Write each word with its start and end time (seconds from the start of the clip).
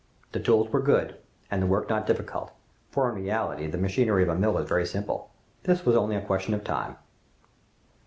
The 0.31 0.39
tools 0.39 0.71
were 0.73 0.81
good, 0.81 1.17
and 1.51 1.61
the 1.61 1.67
work 1.67 1.87
not 1.87 2.07
difficult, 2.07 2.51
for 2.89 3.07
in 3.07 3.13
reality, 3.21 3.67
the 3.67 3.77
machinery 3.77 4.23
of 4.23 4.29
a 4.29 4.35
mill 4.35 4.57
is 4.57 4.67
very 4.67 4.87
simple. 4.87 5.29
This 5.61 5.85
was 5.85 5.95
only 5.95 6.15
a 6.15 6.25
question 6.25 6.55
of 6.55 6.63
time. 6.63 6.95